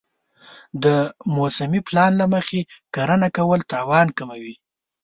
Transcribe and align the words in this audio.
د 0.83 0.85
موسمي 1.37 1.81
پلان 1.87 2.11
له 2.21 2.25
مخې 2.33 2.59
کرنه 2.95 3.29
کول 3.37 3.59
تاوان 3.71 4.07
کموي. 4.17 4.55